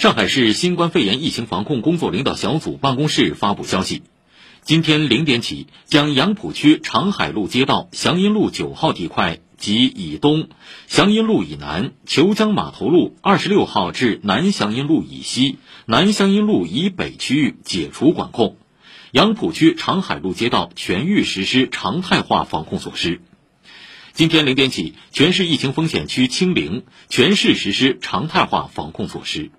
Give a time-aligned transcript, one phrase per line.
[0.00, 4.02] 上海市新冠肺炎疫情防控工作领导小组办公室发布消息。
[4.62, 10.48] 今天零点起将杨浦区长海路街道祥云路九号地块及以东
[10.86, 18.56] 祥云路以南虬江码头路二十六号至南祥云路以西南祥云路以北区域解除管控。
[19.12, 23.20] 杨浦区长海路街道全域实施常态化防控措施。
[24.14, 29.50] 今天零点起全市疫情风险区清零全市实施常态化防控措施。